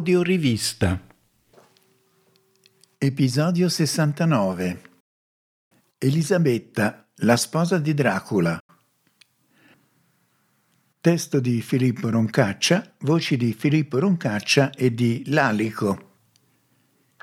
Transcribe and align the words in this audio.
Audiorivista. 0.00 0.98
Episodio 2.96 3.68
69. 3.68 4.80
Elisabetta, 5.98 7.06
la 7.16 7.36
sposa 7.36 7.78
di 7.78 7.92
Dracula. 7.92 8.58
Testo 10.98 11.38
di 11.38 11.60
Filippo 11.60 12.08
Roncaccia, 12.08 12.94
voci 13.00 13.36
di 13.36 13.52
Filippo 13.52 13.98
Roncaccia 13.98 14.70
e 14.70 14.94
di 14.94 15.24
Lalico. 15.26 16.12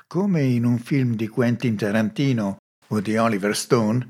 Come 0.06 0.44
in 0.44 0.64
un 0.64 0.78
film 0.78 1.16
di 1.16 1.26
Quentin 1.26 1.74
Tarantino 1.74 2.58
o 2.86 3.00
di 3.00 3.16
Oliver 3.16 3.56
Stone, 3.56 4.08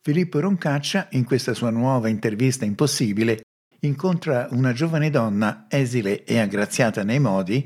Filippo 0.00 0.40
Roncaccia, 0.40 1.06
in 1.12 1.24
questa 1.24 1.54
sua 1.54 1.70
nuova 1.70 2.08
intervista 2.08 2.64
impossibile, 2.64 3.42
incontra 3.82 4.48
una 4.50 4.72
giovane 4.72 5.08
donna 5.08 5.66
esile 5.68 6.24
e 6.24 6.40
aggraziata 6.40 7.04
nei 7.04 7.20
modi, 7.20 7.64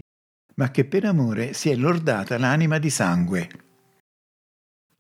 ma 0.63 0.71
che 0.71 0.85
per 0.85 1.05
amore 1.05 1.55
si 1.55 1.71
è 1.71 1.75
lordata 1.75 2.39
l'anima 2.39 2.79
di 2.79 2.89
sangue. 2.89 3.49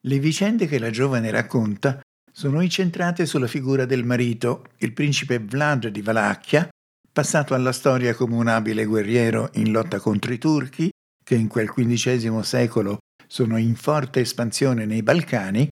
Le 0.00 0.18
vicende 0.18 0.66
che 0.66 0.80
la 0.80 0.90
giovane 0.90 1.30
racconta 1.30 2.00
sono 2.32 2.60
incentrate 2.60 3.26
sulla 3.26 3.46
figura 3.46 3.84
del 3.84 4.02
marito, 4.02 4.64
il 4.78 4.92
principe 4.92 5.38
Vlad 5.38 5.86
di 5.86 6.02
Valacchia, 6.02 6.68
passato 7.12 7.54
alla 7.54 7.70
storia 7.70 8.12
come 8.12 8.34
un 8.34 8.48
abile 8.48 8.84
guerriero 8.86 9.50
in 9.52 9.70
lotta 9.70 10.00
contro 10.00 10.32
i 10.32 10.38
turchi, 10.38 10.90
che 11.22 11.36
in 11.36 11.46
quel 11.46 11.70
XV 11.70 12.40
secolo 12.40 12.98
sono 13.28 13.56
in 13.56 13.76
forte 13.76 14.18
espansione 14.18 14.84
nei 14.84 15.04
Balcani, 15.04 15.68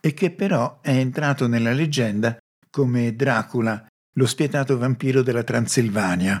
e 0.00 0.14
che 0.14 0.30
però 0.30 0.78
è 0.80 0.90
entrato 0.90 1.48
nella 1.48 1.72
leggenda 1.72 2.36
come 2.70 3.16
Dracula, 3.16 3.84
lo 4.16 4.26
spietato 4.26 4.78
vampiro 4.78 5.22
della 5.22 5.42
Transilvania. 5.42 6.40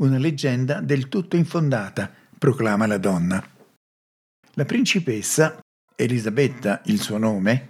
Una 0.00 0.16
leggenda 0.16 0.80
del 0.80 1.08
tutto 1.08 1.36
infondata, 1.36 2.10
proclama 2.38 2.86
la 2.86 2.96
donna. 2.96 3.44
La 4.54 4.64
principessa, 4.64 5.58
Elisabetta 5.94 6.80
il 6.86 7.02
suo 7.02 7.18
nome, 7.18 7.68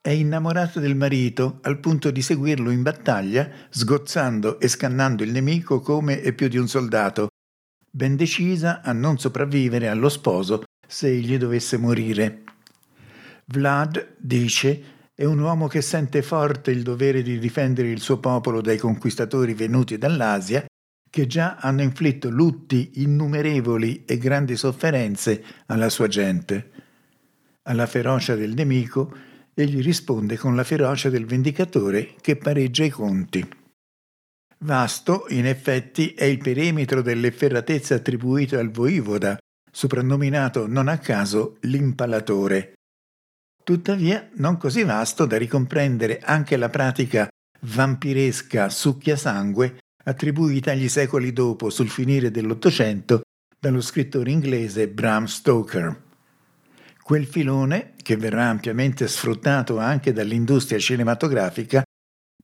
è 0.00 0.08
innamorata 0.08 0.80
del 0.80 0.94
marito 0.94 1.58
al 1.60 1.78
punto 1.78 2.10
di 2.10 2.22
seguirlo 2.22 2.70
in 2.70 2.80
battaglia, 2.80 3.50
sgozzando 3.68 4.58
e 4.58 4.68
scannando 4.68 5.22
il 5.22 5.32
nemico 5.32 5.80
come 5.80 6.22
e 6.22 6.32
più 6.32 6.48
di 6.48 6.56
un 6.56 6.66
soldato, 6.66 7.28
ben 7.90 8.16
decisa 8.16 8.80
a 8.80 8.92
non 8.92 9.18
sopravvivere 9.18 9.88
allo 9.88 10.08
sposo 10.08 10.62
se 10.88 11.08
egli 11.08 11.36
dovesse 11.36 11.76
morire. 11.76 12.44
Vlad, 13.48 14.14
dice, 14.16 15.10
è 15.14 15.24
un 15.24 15.40
uomo 15.40 15.66
che 15.66 15.82
sente 15.82 16.22
forte 16.22 16.70
il 16.70 16.82
dovere 16.82 17.20
di 17.20 17.38
difendere 17.38 17.90
il 17.90 18.00
suo 18.00 18.18
popolo 18.18 18.62
dai 18.62 18.78
conquistatori 18.78 19.52
venuti 19.52 19.98
dall'Asia, 19.98 20.64
che 21.16 21.26
già 21.26 21.56
hanno 21.58 21.80
inflitto 21.80 22.28
lutti 22.28 22.90
innumerevoli 22.96 24.04
e 24.04 24.18
grandi 24.18 24.54
sofferenze 24.54 25.42
alla 25.64 25.88
sua 25.88 26.08
gente. 26.08 26.70
Alla 27.62 27.86
ferocia 27.86 28.34
del 28.34 28.52
nemico, 28.52 29.16
egli 29.54 29.80
risponde 29.80 30.36
con 30.36 30.54
la 30.54 30.62
ferocia 30.62 31.08
del 31.08 31.24
vendicatore 31.24 32.16
che 32.20 32.36
pareggia 32.36 32.84
i 32.84 32.90
conti. 32.90 33.48
Vasto, 34.58 35.24
in 35.30 35.46
effetti, 35.46 36.12
è 36.12 36.24
il 36.24 36.36
perimetro 36.36 37.00
delle 37.00 37.30
ferratezze 37.30 37.94
attribuite 37.94 38.58
al 38.58 38.70
voivoda, 38.70 39.38
soprannominato 39.72 40.66
non 40.66 40.86
a 40.86 40.98
caso 40.98 41.56
l'impalatore, 41.60 42.74
tuttavia 43.64 44.28
non 44.34 44.58
così 44.58 44.82
vasto 44.82 45.24
da 45.24 45.38
ricomprendere 45.38 46.18
anche 46.18 46.58
la 46.58 46.68
pratica 46.68 47.26
vampiresca 47.60 48.68
succhiasangue 48.68 49.64
attribuita 49.64 49.84
agli 50.70 50.88
secoli 50.88 51.32
dopo, 51.32 51.70
sul 51.70 51.88
finire 51.88 52.30
dell'Ottocento, 52.30 53.22
dallo 53.58 53.80
scrittore 53.80 54.30
inglese 54.30 54.88
Bram 54.88 55.24
Stoker. 55.24 56.04
Quel 57.02 57.26
filone, 57.26 57.94
che 58.02 58.16
verrà 58.16 58.48
ampiamente 58.48 59.08
sfruttato 59.08 59.78
anche 59.78 60.12
dall'industria 60.12 60.78
cinematografica, 60.78 61.82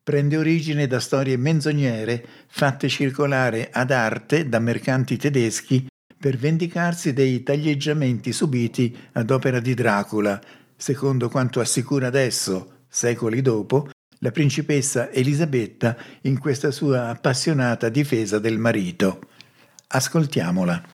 prende 0.02 0.36
origine 0.36 0.88
da 0.88 0.98
storie 0.98 1.36
menzognere 1.36 2.26
fatte 2.48 2.88
circolare 2.88 3.70
ad 3.70 3.92
arte 3.92 4.48
da 4.48 4.58
mercanti 4.58 5.16
tedeschi 5.16 5.86
per 6.18 6.36
vendicarsi 6.36 7.12
dei 7.12 7.42
taglieggiamenti 7.42 8.32
subiti 8.32 8.96
ad 9.12 9.30
opera 9.30 9.60
di 9.60 9.74
Dracula, 9.74 10.40
secondo 10.76 11.28
quanto 11.28 11.60
assicura 11.60 12.08
adesso, 12.08 12.84
secoli 12.88 13.40
dopo, 13.42 13.90
la 14.22 14.30
principessa 14.30 15.10
Elisabetta 15.10 15.96
in 16.22 16.38
questa 16.38 16.70
sua 16.70 17.08
appassionata 17.08 17.88
difesa 17.88 18.38
del 18.38 18.58
marito. 18.58 19.20
Ascoltiamola. 19.88 20.90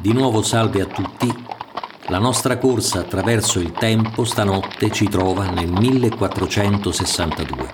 Di 0.00 0.12
nuovo 0.12 0.42
salve 0.42 0.82
a 0.82 0.86
tutti. 0.86 1.53
La 2.14 2.20
nostra 2.20 2.58
corsa 2.58 3.00
attraverso 3.00 3.58
il 3.58 3.72
tempo 3.72 4.22
stanotte 4.22 4.92
ci 4.92 5.08
trova 5.08 5.50
nel 5.50 5.72
1462, 5.72 7.70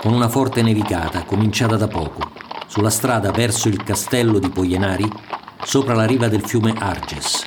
con 0.00 0.12
una 0.12 0.28
forte 0.28 0.62
nevicata 0.62 1.24
cominciata 1.24 1.74
da 1.74 1.88
poco, 1.88 2.30
sulla 2.68 2.90
strada 2.90 3.32
verso 3.32 3.66
il 3.66 3.82
castello 3.82 4.38
di 4.38 4.50
Poienari, 4.50 5.10
sopra 5.64 5.94
la 5.94 6.06
riva 6.06 6.28
del 6.28 6.46
fiume 6.46 6.74
Arges. 6.78 7.44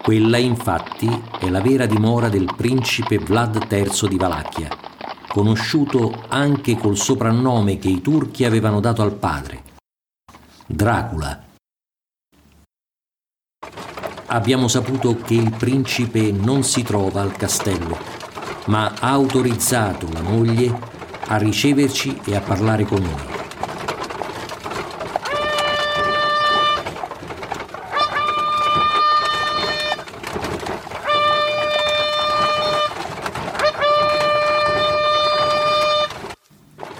Quella 0.00 0.36
infatti 0.36 1.10
è 1.40 1.48
la 1.48 1.60
vera 1.60 1.86
dimora 1.86 2.28
del 2.28 2.48
principe 2.56 3.18
Vlad 3.18 3.66
III 3.68 4.08
di 4.08 4.16
Valacchia, 4.16 4.68
conosciuto 5.26 6.22
anche 6.28 6.76
col 6.76 6.96
soprannome 6.96 7.78
che 7.78 7.88
i 7.88 8.00
turchi 8.00 8.44
avevano 8.44 8.78
dato 8.78 9.02
al 9.02 9.14
padre, 9.14 9.64
Dracula 10.68 11.50
abbiamo 14.32 14.66
saputo 14.66 15.16
che 15.16 15.34
il 15.34 15.50
principe 15.50 16.32
non 16.32 16.62
si 16.64 16.82
trova 16.82 17.20
al 17.20 17.36
castello, 17.36 17.98
ma 18.66 18.94
ha 18.98 19.10
autorizzato 19.10 20.08
la 20.10 20.22
moglie 20.22 20.74
a 21.26 21.36
riceverci 21.36 22.18
e 22.24 22.34
a 22.34 22.40
parlare 22.40 22.84
con 22.84 23.02
noi. 23.02 23.30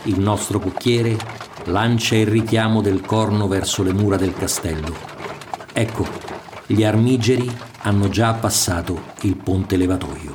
Il 0.04 0.20
nostro 0.20 0.58
cucchiere 0.58 1.16
lancia 1.64 2.14
il 2.14 2.26
richiamo 2.26 2.82
del 2.82 3.00
corno 3.00 3.48
verso 3.48 3.82
le 3.82 3.94
mura 3.94 4.16
del 4.16 4.34
castello. 4.34 4.94
Ecco, 5.72 6.06
gli 6.72 6.84
armigeri 6.84 7.50
hanno 7.82 8.08
già 8.08 8.32
passato 8.32 8.98
il 9.22 9.36
ponte 9.36 9.76
levatoio. 9.76 10.31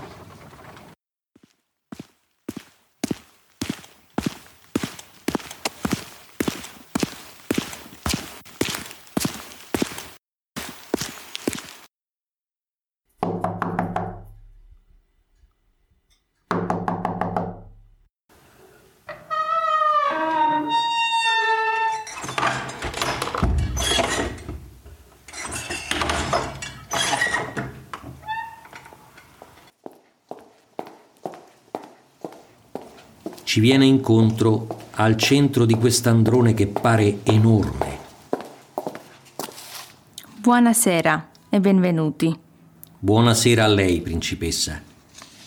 Viene 33.67 33.85
incontro 33.85 34.65
al 34.91 35.17
centro 35.17 35.65
di 35.65 35.73
quest'androne 35.73 36.53
che 36.53 36.67
pare 36.67 37.19
enorme. 37.23 37.97
Buonasera 40.37 41.29
e 41.49 41.59
benvenuti. 41.59 42.33
Buonasera 42.97 43.65
a 43.65 43.67
lei, 43.67 43.99
principessa. 43.99 44.81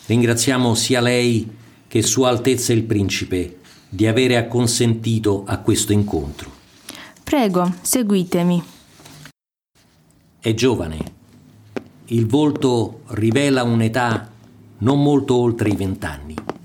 Ringraziamo 0.04 0.74
sia 0.74 1.00
lei 1.00 1.50
che 1.88 2.02
Sua 2.02 2.28
Altezza 2.28 2.74
il 2.74 2.82
Principe 2.82 3.60
di 3.88 4.06
avere 4.06 4.36
acconsentito 4.36 5.44
a 5.46 5.56
questo 5.56 5.94
incontro. 5.94 6.50
Prego, 7.24 7.72
seguitemi. 7.80 8.62
È 10.38 10.52
giovane. 10.52 10.98
Il 12.08 12.26
volto 12.26 13.00
rivela 13.12 13.62
un'età 13.62 14.30
non 14.80 15.02
molto 15.02 15.36
oltre 15.36 15.70
i 15.70 15.74
vent'anni 15.74 16.58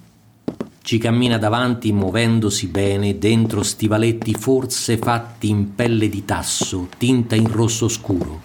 ci 0.85 0.99
cammina 0.99 1.39
davanti 1.39 1.91
muovendosi 1.91 2.67
bene 2.67 3.17
dentro 3.17 3.63
stivaletti 3.63 4.35
forse 4.35 4.99
fatti 4.99 5.49
in 5.49 5.73
pelle 5.73 6.09
di 6.09 6.25
tasso, 6.25 6.89
tinta 6.99 7.33
in 7.33 7.51
rosso 7.51 7.87
scuro. 7.87 8.43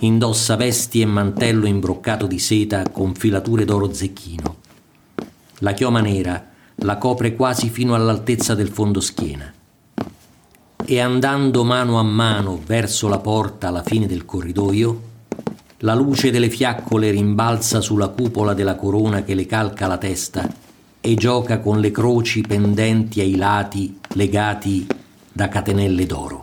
Indossa 0.00 0.56
vesti 0.56 1.00
e 1.00 1.06
mantello 1.06 1.66
imbroccato 1.66 2.26
di 2.26 2.38
seta 2.38 2.90
con 2.90 3.14
filature 3.14 3.64
d'oro 3.64 3.90
zecchino. 3.90 4.56
La 5.60 5.72
chioma 5.72 6.02
nera 6.02 6.46
la 6.74 6.98
copre 6.98 7.34
quasi 7.34 7.70
fino 7.70 7.94
all'altezza 7.94 8.54
del 8.54 8.68
fondoschiena. 8.68 9.50
E 10.84 11.00
andando 11.00 11.64
mano 11.64 11.98
a 11.98 12.02
mano 12.02 12.60
verso 12.66 13.08
la 13.08 13.18
porta 13.18 13.68
alla 13.68 13.82
fine 13.82 14.06
del 14.06 14.26
corridoio, 14.26 15.02
la 15.78 15.94
luce 15.94 16.30
delle 16.30 16.50
fiaccole 16.50 17.10
rimbalza 17.10 17.80
sulla 17.80 18.08
cupola 18.08 18.52
della 18.52 18.76
corona 18.76 19.22
che 19.22 19.34
le 19.34 19.46
calca 19.46 19.86
la 19.86 19.96
testa 19.96 20.66
e 21.00 21.14
gioca 21.14 21.58
con 21.60 21.80
le 21.80 21.90
croci 21.90 22.40
pendenti 22.42 23.20
ai 23.20 23.36
lati 23.36 23.98
legati 24.14 24.86
da 25.32 25.48
catenelle 25.48 26.06
d'oro. 26.06 26.42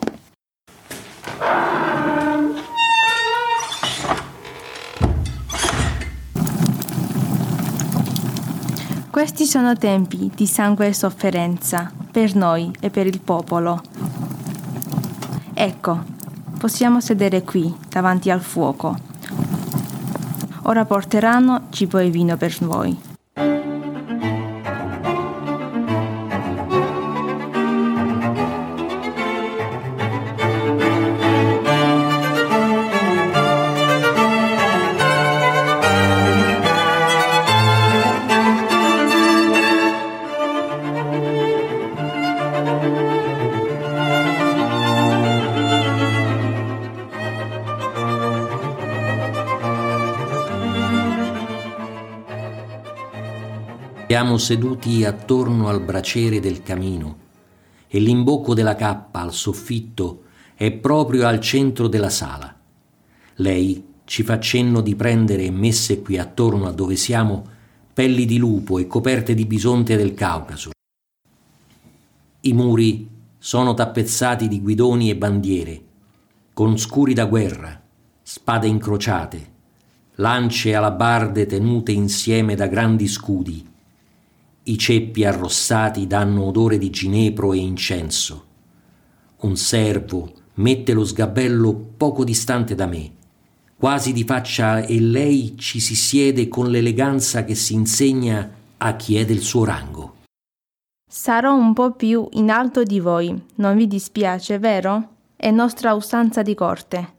Questi 9.10 9.46
sono 9.46 9.76
tempi 9.76 10.30
di 10.36 10.46
sangue 10.46 10.88
e 10.88 10.94
sofferenza 10.94 11.92
per 12.12 12.36
noi 12.36 12.72
e 12.80 12.90
per 12.90 13.08
il 13.08 13.20
popolo. 13.20 13.82
Ecco, 15.54 16.04
possiamo 16.58 17.00
sedere 17.00 17.44
qui 17.44 17.74
davanti 17.90 18.30
al 18.30 18.42
fuoco 18.42 19.14
Ora 20.68 20.84
porteranno 20.84 21.68
cibo 21.70 22.00
e 22.00 22.10
vino 22.10 22.38
per 22.38 22.56
voi. 22.62 23.15
Siamo 54.16 54.38
seduti 54.38 55.04
attorno 55.04 55.68
al 55.68 55.82
braciere 55.82 56.40
del 56.40 56.64
camino 56.64 57.18
e 57.86 58.00
l'imbocco 58.00 58.54
della 58.54 58.74
cappa 58.74 59.20
al 59.20 59.34
soffitto 59.34 60.24
è 60.56 60.72
proprio 60.72 61.28
al 61.28 61.42
centro 61.42 61.90
della 61.90 62.10
sala. 62.10 62.58
Lei 63.36 63.86
ci 64.06 64.24
fa 64.24 64.40
cenno 64.40 64.80
di 64.80 64.96
prendere 64.96 65.52
messe 65.52 66.02
qui 66.02 66.18
attorno 66.18 66.66
a 66.66 66.72
dove 66.72 66.96
siamo 66.96 67.44
pelli 67.94 68.24
di 68.24 68.38
lupo 68.38 68.80
e 68.80 68.88
coperte 68.88 69.34
di 69.34 69.46
bisonte 69.46 69.98
del 69.98 70.14
Caucaso. 70.14 70.70
I 72.40 72.54
muri 72.54 73.10
sono 73.38 73.74
tappezzati 73.74 74.48
di 74.48 74.62
guidoni 74.62 75.10
e 75.10 75.18
bandiere, 75.18 75.84
con 76.54 76.78
scuri 76.78 77.14
da 77.14 77.26
guerra, 77.26 77.84
spade 78.22 78.68
incrociate, 78.68 79.52
lance 80.16 80.74
alabarde 80.74 81.46
tenute 81.46 81.92
insieme 81.92 82.56
da 82.56 82.68
grandi 82.68 83.10
scudi 83.10 83.74
i 84.68 84.78
ceppi 84.78 85.24
arrossati 85.24 86.08
danno 86.08 86.44
odore 86.44 86.78
di 86.78 86.90
ginepro 86.90 87.54
e 87.54 87.58
incenso. 87.58 88.46
Un 89.42 89.56
servo 89.58 90.32
mette 90.56 90.94
lo 90.94 91.04
sgabello 91.04 91.74
poco 91.98 92.24
distante 92.24 92.74
da 92.74 92.86
me, 92.86 93.12
quasi 93.78 94.14
di 94.14 94.24
faccia 94.24 94.86
e 94.86 95.00
lei 95.00 95.56
ci 95.58 95.80
si 95.80 95.96
siede 95.96 96.48
con 96.48 96.70
l'eleganza 96.70 97.44
che 97.44 97.56
si 97.56 97.74
insegna 97.74 98.50
a 98.78 98.96
chi 98.96 99.18
è 99.18 99.26
del 99.26 99.40
suo 99.40 99.66
rango. 99.66 100.14
Sarò 101.08 101.56
un 101.56 101.74
po' 101.74 101.92
più 101.92 102.28
in 102.32 102.50
alto 102.50 102.84
di 102.84 103.00
voi, 103.00 103.40
non 103.56 103.78
vi 103.78 103.88
dispiace, 103.88 104.58
vero? 104.58 105.10
È 105.36 105.52
nostra 105.52 105.94
usanza 105.94 106.42
di 106.42 106.56
corte. 106.56 107.14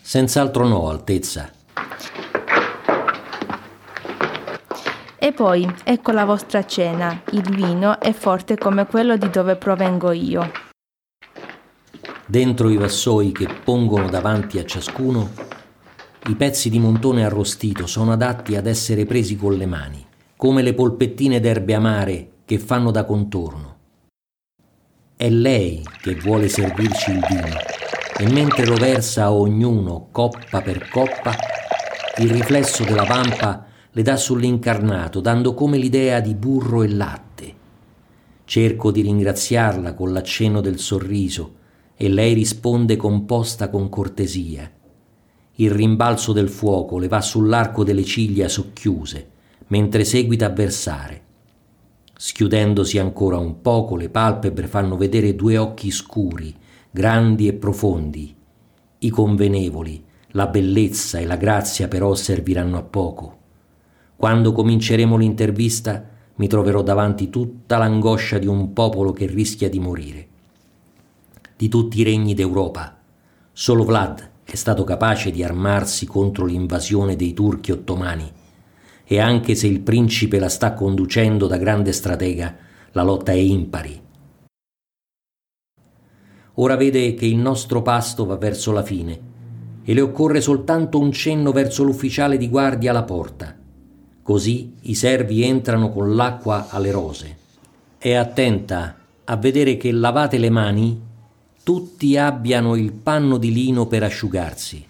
Senz'altro 0.00 0.66
no, 0.66 0.88
Altezza. 0.88 1.50
Poi, 5.32 5.66
ecco 5.84 6.12
la 6.12 6.24
vostra 6.24 6.64
cena, 6.66 7.22
il 7.32 7.54
vino 7.54 7.98
è 7.98 8.12
forte 8.12 8.58
come 8.58 8.86
quello 8.86 9.16
di 9.16 9.30
dove 9.30 9.56
provengo 9.56 10.12
io. 10.12 10.50
Dentro 12.26 12.68
i 12.68 12.76
vassoi 12.76 13.32
che 13.32 13.48
pongono 13.64 14.08
davanti 14.08 14.58
a 14.58 14.64
ciascuno, 14.64 15.30
i 16.28 16.34
pezzi 16.34 16.68
di 16.68 16.78
montone 16.78 17.24
arrostito 17.24 17.86
sono 17.86 18.12
adatti 18.12 18.54
ad 18.54 18.66
essere 18.66 19.06
presi 19.06 19.36
con 19.36 19.54
le 19.54 19.66
mani, 19.66 20.06
come 20.36 20.62
le 20.62 20.74
polpettine 20.74 21.40
d'erbe 21.40 21.74
amare 21.74 22.30
che 22.44 22.58
fanno 22.58 22.90
da 22.90 23.04
contorno. 23.04 23.76
È 25.16 25.28
lei 25.28 25.82
che 26.00 26.14
vuole 26.16 26.48
servirci 26.48 27.12
il 27.12 27.24
vino 27.28 27.56
e 28.18 28.30
mentre 28.30 28.66
lo 28.66 28.74
versa 28.74 29.24
a 29.24 29.32
ognuno 29.32 30.08
coppa 30.10 30.60
per 30.60 30.88
coppa, 30.90 31.34
il 32.18 32.30
riflesso 32.30 32.84
della 32.84 33.04
vampa 33.04 33.68
le 33.92 34.02
dà 34.02 34.16
sull'incarnato, 34.16 35.20
dando 35.20 35.54
come 35.54 35.76
l'idea 35.76 36.20
di 36.20 36.34
burro 36.34 36.82
e 36.82 36.88
latte. 36.88 37.54
Cerco 38.44 38.90
di 38.90 39.00
ringraziarla 39.00 39.94
con 39.94 40.12
l'accenno 40.12 40.60
del 40.60 40.78
sorriso 40.78 41.54
e 41.96 42.08
lei 42.08 42.34
risponde 42.34 42.96
composta 42.96 43.68
con 43.68 43.88
cortesia. 43.88 44.70
Il 45.56 45.70
rimbalzo 45.70 46.32
del 46.32 46.48
fuoco 46.48 46.98
le 46.98 47.08
va 47.08 47.20
sull'arco 47.20 47.84
delle 47.84 48.04
ciglia 48.04 48.48
socchiuse, 48.48 49.28
mentre 49.66 50.04
seguita 50.04 50.46
a 50.46 50.50
versare. 50.50 51.22
Schiudendosi 52.16 52.98
ancora 52.98 53.38
un 53.38 53.60
poco, 53.60 53.96
le 53.96 54.08
palpebre 54.08 54.66
fanno 54.66 54.96
vedere 54.96 55.34
due 55.34 55.58
occhi 55.58 55.90
scuri, 55.90 56.54
grandi 56.90 57.48
e 57.48 57.52
profondi. 57.54 58.34
I 58.98 59.10
convenevoli, 59.10 60.04
la 60.32 60.46
bellezza 60.46 61.18
e 61.18 61.26
la 61.26 61.36
grazia 61.36 61.88
però 61.88 62.14
serviranno 62.14 62.76
a 62.76 62.82
poco. 62.82 63.38
Quando 64.20 64.52
cominceremo 64.52 65.16
l'intervista 65.16 66.06
mi 66.34 66.46
troverò 66.46 66.82
davanti 66.82 67.30
tutta 67.30 67.78
l'angoscia 67.78 68.36
di 68.36 68.46
un 68.46 68.74
popolo 68.74 69.14
che 69.14 69.24
rischia 69.24 69.70
di 69.70 69.80
morire. 69.80 70.28
Di 71.56 71.70
tutti 71.70 72.00
i 72.00 72.02
regni 72.02 72.34
d'Europa, 72.34 72.98
solo 73.50 73.82
Vlad 73.82 74.28
è 74.44 74.56
stato 74.56 74.84
capace 74.84 75.30
di 75.30 75.42
armarsi 75.42 76.04
contro 76.04 76.44
l'invasione 76.44 77.16
dei 77.16 77.32
turchi 77.32 77.72
ottomani 77.72 78.30
e 79.06 79.18
anche 79.18 79.54
se 79.54 79.66
il 79.68 79.80
principe 79.80 80.38
la 80.38 80.50
sta 80.50 80.74
conducendo 80.74 81.46
da 81.46 81.56
grande 81.56 81.92
stratega, 81.92 82.56
la 82.92 83.02
lotta 83.02 83.32
è 83.32 83.36
impari. 83.36 84.02
Ora 86.56 86.76
vede 86.76 87.14
che 87.14 87.24
il 87.24 87.38
nostro 87.38 87.80
pasto 87.80 88.26
va 88.26 88.36
verso 88.36 88.70
la 88.70 88.82
fine 88.82 89.18
e 89.82 89.94
le 89.94 90.02
occorre 90.02 90.42
soltanto 90.42 90.98
un 90.98 91.10
cenno 91.10 91.52
verso 91.52 91.82
l'ufficiale 91.84 92.36
di 92.36 92.50
guardia 92.50 92.90
alla 92.90 93.04
porta 93.04 93.54
Così 94.30 94.74
i 94.82 94.94
servi 94.94 95.42
entrano 95.42 95.90
con 95.90 96.14
l'acqua 96.14 96.68
alle 96.68 96.92
rose. 96.92 97.36
È 97.98 98.12
attenta 98.12 98.96
a 99.24 99.36
vedere 99.36 99.76
che 99.76 99.90
lavate 99.90 100.38
le 100.38 100.50
mani 100.50 101.00
tutti 101.64 102.16
abbiano 102.16 102.76
il 102.76 102.92
panno 102.92 103.38
di 103.38 103.52
lino 103.52 103.88
per 103.88 104.04
asciugarsi. 104.04 104.86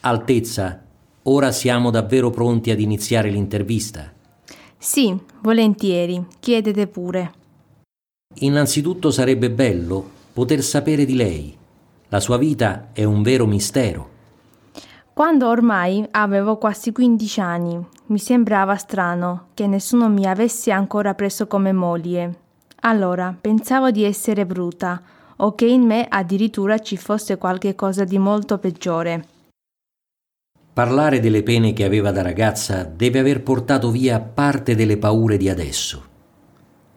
Altezza, 0.00 0.84
ora 1.22 1.52
siamo 1.52 1.88
davvero 1.88 2.28
pronti 2.28 2.70
ad 2.70 2.80
iniziare 2.80 3.30
l'intervista. 3.30 4.12
Sì, 4.76 5.18
volentieri, 5.40 6.26
chiedete 6.38 6.86
pure. 6.86 7.32
Innanzitutto 8.40 9.10
sarebbe 9.10 9.50
bello 9.50 10.06
poter 10.34 10.62
sapere 10.62 11.06
di 11.06 11.14
lei. 11.14 11.56
La 12.08 12.20
sua 12.20 12.36
vita 12.36 12.90
è 12.92 13.04
un 13.04 13.22
vero 13.22 13.46
mistero. 13.46 14.13
Quando 15.14 15.46
ormai 15.46 16.04
avevo 16.10 16.58
quasi 16.58 16.90
15 16.90 17.40
anni, 17.40 17.86
mi 18.06 18.18
sembrava 18.18 18.74
strano 18.74 19.46
che 19.54 19.68
nessuno 19.68 20.08
mi 20.08 20.26
avesse 20.26 20.72
ancora 20.72 21.14
preso 21.14 21.46
come 21.46 21.70
moglie. 21.70 22.38
Allora 22.80 23.32
pensavo 23.40 23.92
di 23.92 24.02
essere 24.02 24.44
brutta 24.44 25.00
o 25.36 25.54
che 25.54 25.66
in 25.66 25.82
me 25.82 26.04
addirittura 26.08 26.80
ci 26.80 26.96
fosse 26.96 27.38
qualche 27.38 27.76
cosa 27.76 28.02
di 28.02 28.18
molto 28.18 28.58
peggiore. 28.58 29.26
Parlare 30.72 31.20
delle 31.20 31.44
pene 31.44 31.72
che 31.72 31.84
aveva 31.84 32.10
da 32.10 32.22
ragazza 32.22 32.82
deve 32.82 33.20
aver 33.20 33.44
portato 33.44 33.92
via 33.92 34.18
parte 34.18 34.74
delle 34.74 34.96
paure 34.96 35.36
di 35.36 35.48
adesso. 35.48 36.04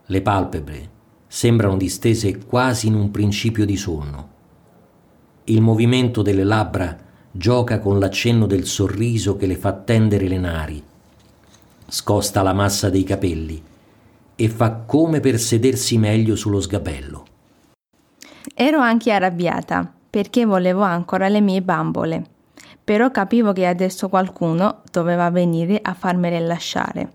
Le 0.07 0.21
palpebre 0.23 0.89
sembrano 1.27 1.77
distese 1.77 2.39
quasi 2.47 2.87
in 2.87 2.95
un 2.95 3.11
principio 3.11 3.63
di 3.63 3.77
sonno. 3.77 4.29
Il 5.43 5.61
movimento 5.61 6.23
delle 6.23 6.43
labbra 6.43 7.05
gioca 7.37 7.79
con 7.79 7.99
l'accenno 7.99 8.47
del 8.47 8.65
sorriso 8.65 9.37
che 9.37 9.45
le 9.45 9.55
fa 9.55 9.71
tendere 9.73 10.27
le 10.27 10.37
nari. 10.39 10.83
Scosta 11.87 12.41
la 12.41 12.53
massa 12.53 12.89
dei 12.89 13.03
capelli 13.03 13.63
e 14.35 14.49
fa 14.49 14.71
come 14.71 15.19
per 15.19 15.39
sedersi 15.39 15.97
meglio 15.97 16.35
sullo 16.35 16.59
sgabello. 16.59 17.25
Ero 18.55 18.79
anche 18.79 19.11
arrabbiata 19.11 19.91
perché 20.09 20.45
volevo 20.45 20.81
ancora 20.81 21.27
le 21.27 21.41
mie 21.41 21.61
bambole, 21.61 22.23
però 22.83 23.11
capivo 23.11 23.53
che 23.53 23.67
adesso 23.67 24.09
qualcuno 24.09 24.81
doveva 24.91 25.29
venire 25.29 25.79
a 25.81 25.93
farmele 25.93 26.39
lasciare. 26.39 27.11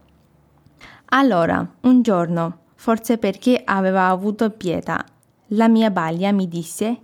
Allora, 1.07 1.69
un 1.81 2.03
giorno, 2.03 2.59
forse 2.77 3.19
perché 3.19 3.61
aveva 3.65 4.09
avuto 4.09 4.51
pietà, 4.51 5.05
la 5.49 5.69
mia 5.69 5.91
baglia 5.91 6.33
mi 6.33 6.49
disse 6.49 6.99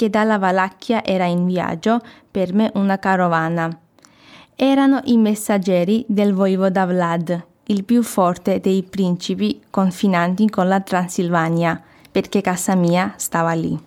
che 0.00 0.08
dalla 0.08 0.38
Valacchia 0.38 1.04
era 1.04 1.26
in 1.26 1.44
viaggio 1.44 2.00
per 2.30 2.54
me 2.54 2.70
una 2.76 2.98
carovana. 2.98 3.68
Erano 4.56 5.02
i 5.04 5.18
messaggeri 5.18 6.06
del 6.08 6.32
voivoda 6.32 6.86
Vlad, 6.86 7.44
il 7.66 7.84
più 7.84 8.02
forte 8.02 8.60
dei 8.60 8.82
principi 8.82 9.60
confinanti 9.68 10.48
con 10.48 10.68
la 10.68 10.80
Transilvania, 10.80 11.78
perché 12.10 12.40
casa 12.40 12.74
mia 12.76 13.12
stava 13.18 13.52
lì. 13.52 13.78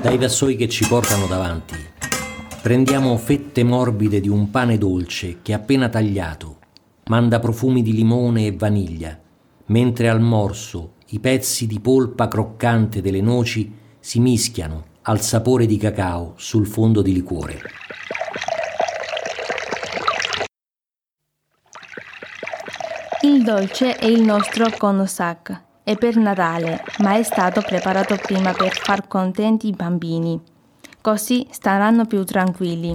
Dai 0.00 0.18
vassoi 0.18 0.56
che 0.56 0.68
ci 0.68 0.84
portano 0.88 1.28
davanti, 1.28 1.76
prendiamo 2.60 3.16
fette 3.18 3.62
morbide 3.62 4.18
di 4.18 4.28
un 4.28 4.50
pane 4.50 4.78
dolce 4.78 5.42
che 5.42 5.52
appena 5.52 5.88
tagliato 5.88 6.56
manda 7.04 7.38
profumi 7.38 7.82
di 7.82 7.92
limone 7.92 8.46
e 8.46 8.52
vaniglia, 8.56 9.20
mentre 9.72 10.10
al 10.10 10.20
morso 10.20 10.96
i 11.08 11.18
pezzi 11.18 11.66
di 11.66 11.80
polpa 11.80 12.28
croccante 12.28 13.00
delle 13.00 13.22
noci 13.22 13.74
si 13.98 14.20
mischiano 14.20 14.84
al 15.02 15.22
sapore 15.22 15.64
di 15.64 15.78
cacao 15.78 16.34
sul 16.36 16.66
fondo 16.66 17.00
di 17.00 17.12
liquore. 17.14 17.58
Il 23.22 23.42
dolce 23.42 23.96
è 23.96 24.04
il 24.04 24.20
nostro 24.20 24.66
konosak. 24.76 25.62
È 25.82 25.96
per 25.96 26.16
Natale, 26.16 26.82
ma 26.98 27.16
è 27.16 27.22
stato 27.22 27.60
preparato 27.62 28.16
prima 28.16 28.52
per 28.52 28.72
far 28.72 29.08
contenti 29.08 29.68
i 29.68 29.72
bambini. 29.72 30.40
Così 31.00 31.46
staranno 31.50 32.04
più 32.04 32.24
tranquilli. 32.24 32.94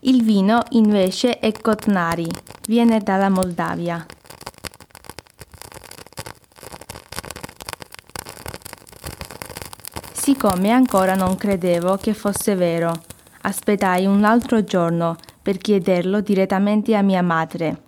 Il 0.00 0.22
vino 0.22 0.62
invece 0.70 1.38
è 1.38 1.52
Kotnari, 1.52 2.28
viene 2.66 3.00
dalla 3.00 3.28
Moldavia. 3.28 4.06
Siccome 10.24 10.70
ancora 10.70 11.16
non 11.16 11.34
credevo 11.34 11.96
che 11.96 12.14
fosse 12.14 12.54
vero, 12.54 12.92
aspettai 13.40 14.06
un 14.06 14.22
altro 14.22 14.62
giorno 14.62 15.16
per 15.42 15.58
chiederlo 15.58 16.20
direttamente 16.20 16.94
a 16.94 17.02
mia 17.02 17.22
madre. 17.24 17.82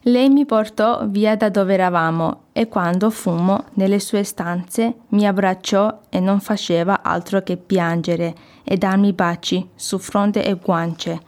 Lei 0.00 0.28
mi 0.30 0.44
portò 0.44 1.06
via 1.06 1.36
da 1.36 1.48
dove 1.48 1.74
eravamo 1.74 2.46
e 2.50 2.66
quando 2.66 3.08
fummo 3.10 3.66
nelle 3.74 4.00
sue 4.00 4.24
stanze 4.24 5.02
mi 5.10 5.28
abbracciò 5.28 6.00
e 6.08 6.18
non 6.18 6.40
faceva 6.40 7.02
altro 7.04 7.40
che 7.44 7.56
piangere 7.56 8.34
e 8.64 8.76
darmi 8.76 9.12
baci 9.12 9.68
su 9.76 9.96
fronte 9.96 10.44
e 10.44 10.54
guance. 10.54 11.20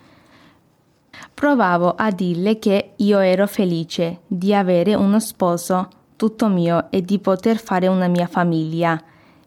Provavo 1.32 1.94
a 1.96 2.10
dirle 2.10 2.58
che 2.58 2.94
io 2.96 3.20
ero 3.20 3.46
felice 3.46 4.22
di 4.26 4.52
avere 4.52 4.96
uno 4.96 5.20
sposo 5.20 5.88
tutto 6.16 6.48
mio 6.48 6.90
e 6.90 7.02
di 7.02 7.20
poter 7.20 7.58
fare 7.58 7.86
una 7.86 8.08
mia 8.08 8.26
famiglia 8.26 9.00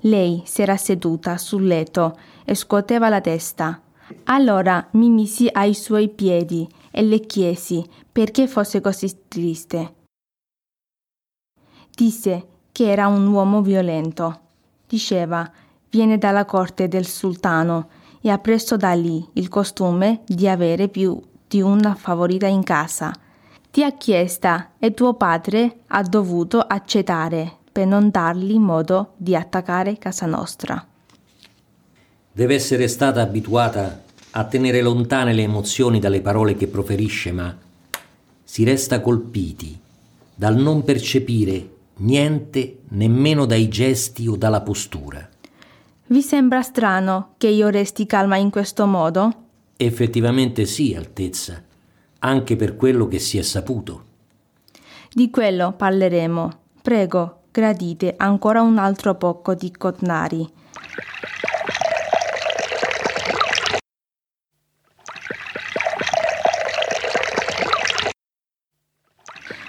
lei 0.05 0.43
si 0.45 0.61
era 0.61 0.77
seduta 0.77 1.37
sul 1.37 1.65
letto 1.65 2.17
e 2.43 2.55
scuoteva 2.55 3.09
la 3.09 3.21
testa. 3.21 3.81
Allora 4.25 4.87
mi 4.91 5.09
misi 5.09 5.49
ai 5.51 5.73
suoi 5.73 6.09
piedi 6.09 6.67
e 6.91 7.01
le 7.03 7.21
chiesi 7.21 7.83
perché 8.11 8.47
fosse 8.47 8.81
così 8.81 9.27
triste. 9.27 9.93
Disse 11.93 12.47
che 12.71 12.89
era 12.89 13.07
un 13.07 13.27
uomo 13.27 13.61
violento. 13.61 14.41
Diceva, 14.87 15.49
viene 15.89 16.17
dalla 16.17 16.45
corte 16.45 16.87
del 16.87 17.05
sultano 17.05 17.89
e 18.21 18.29
ha 18.29 18.37
preso 18.37 18.77
da 18.77 18.93
lì 18.93 19.25
il 19.33 19.47
costume 19.47 20.21
di 20.25 20.47
avere 20.47 20.87
più 20.87 21.19
di 21.47 21.61
una 21.61 21.95
favorita 21.95 22.47
in 22.47 22.63
casa. 22.63 23.11
Ti 23.71 23.83
ha 23.83 23.91
chiesta 23.91 24.71
e 24.77 24.93
tuo 24.93 25.15
padre 25.15 25.81
ha 25.87 26.01
dovuto 26.01 26.59
accettare 26.59 27.63
per 27.75 27.85
non 27.85 28.09
dargli 28.09 28.57
modo 28.57 29.15
di 29.17 29.35
attaccare 29.35 29.97
casa 29.97 30.25
nostra. 30.25 30.87
Deve 32.31 32.55
essere 32.55 32.87
stata 32.87 33.19
abituata 33.19 34.01
a 34.31 34.45
tenere 34.45 34.81
lontane 34.81 35.33
le 35.33 35.41
emozioni 35.41 35.99
dalle 35.99 36.21
parole 36.21 36.55
che 36.55 36.67
proferisce, 36.67 37.33
ma 37.33 37.53
si 38.41 38.63
resta 38.63 39.01
colpiti 39.01 39.77
dal 40.33 40.55
non 40.55 40.85
percepire 40.85 41.69
niente 41.95 42.83
nemmeno 42.91 43.45
dai 43.45 43.67
gesti 43.67 44.25
o 44.29 44.37
dalla 44.37 44.61
postura. 44.61 45.27
Vi 46.07 46.21
sembra 46.21 46.61
strano 46.61 47.33
che 47.35 47.49
io 47.49 47.67
resti 47.67 48.05
calma 48.05 48.37
in 48.37 48.51
questo 48.51 48.85
modo? 48.85 49.33
Effettivamente 49.75 50.65
sì, 50.65 50.95
Altezza, 50.95 51.61
anche 52.19 52.55
per 52.55 52.77
quello 52.77 53.09
che 53.09 53.19
si 53.19 53.37
è 53.37 53.41
saputo. 53.41 54.05
Di 55.11 55.29
quello 55.29 55.73
parleremo. 55.73 56.59
Prego, 56.81 57.39
gradite 57.55 58.15
ancora 58.17 58.61
un 58.61 58.77
altro 58.77 59.15
poco 59.15 59.55
di 59.55 59.71
cotnari. 59.71 60.45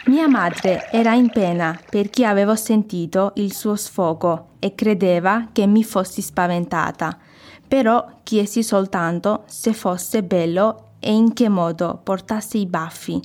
Mia 0.06 0.26
madre 0.28 0.90
era 0.90 1.14
in 1.14 1.30
pena 1.30 1.78
perché 1.88 2.24
avevo 2.24 2.56
sentito 2.56 3.30
il 3.36 3.54
suo 3.54 3.76
sfogo 3.76 4.54
e 4.58 4.74
credeva 4.74 5.50
che 5.52 5.68
mi 5.68 5.84
fossi 5.84 6.22
spaventata, 6.22 7.16
però 7.68 8.04
chiesi 8.24 8.64
soltanto 8.64 9.44
se 9.46 9.72
fosse 9.72 10.24
bello 10.24 10.94
e 10.98 11.12
in 11.12 11.32
che 11.34 11.48
modo 11.48 12.00
portasse 12.02 12.58
i 12.58 12.66
baffi, 12.66 13.20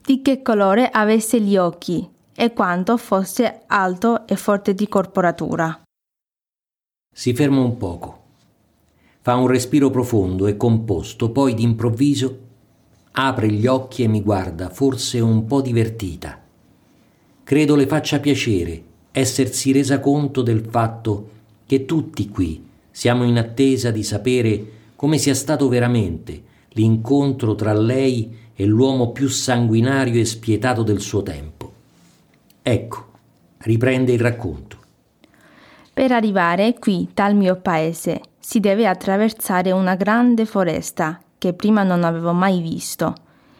di 0.00 0.22
che 0.22 0.42
colore 0.42 0.88
avesse 0.90 1.40
gli 1.40 1.56
occhi, 1.56 2.14
e 2.36 2.52
quanto 2.52 2.96
fosse 2.96 3.62
alto 3.66 4.26
e 4.26 4.36
forte 4.36 4.74
di 4.74 4.86
corporatura. 4.86 5.82
Si 7.12 7.34
ferma 7.34 7.60
un 7.60 7.76
poco, 7.76 8.22
fa 9.22 9.34
un 9.36 9.46
respiro 9.46 9.90
profondo 9.90 10.46
e 10.46 10.56
composto, 10.56 11.30
poi 11.30 11.54
d'improvviso 11.54 12.38
apre 13.12 13.50
gli 13.50 13.66
occhi 13.66 14.02
e 14.02 14.08
mi 14.08 14.20
guarda, 14.20 14.68
forse 14.68 15.20
un 15.20 15.46
po' 15.46 15.62
divertita. 15.62 16.38
Credo 17.42 17.74
le 17.74 17.86
faccia 17.86 18.20
piacere 18.20 18.82
essersi 19.10 19.72
resa 19.72 19.98
conto 19.98 20.42
del 20.42 20.66
fatto 20.68 21.30
che 21.64 21.86
tutti 21.86 22.28
qui 22.28 22.62
siamo 22.90 23.24
in 23.24 23.38
attesa 23.38 23.90
di 23.90 24.02
sapere 24.02 24.72
come 24.94 25.16
sia 25.16 25.34
stato 25.34 25.68
veramente 25.68 26.42
l'incontro 26.70 27.54
tra 27.54 27.72
lei 27.72 28.36
e 28.54 28.66
l'uomo 28.66 29.12
più 29.12 29.28
sanguinario 29.28 30.20
e 30.20 30.24
spietato 30.26 30.82
del 30.82 31.00
suo 31.00 31.22
tempo. 31.22 31.55
Ecco, 32.68 33.04
riprende 33.58 34.10
il 34.10 34.18
racconto. 34.18 34.78
Per 35.94 36.10
arrivare 36.10 36.76
qui 36.80 37.08
dal 37.14 37.36
mio 37.36 37.60
paese 37.60 38.20
si 38.40 38.58
deve 38.58 38.88
attraversare 38.88 39.70
una 39.70 39.94
grande 39.94 40.46
foresta 40.46 41.20
che 41.38 41.52
prima 41.52 41.84
non 41.84 42.02
avevo 42.02 42.32
mai 42.32 42.60
visto 42.60 43.14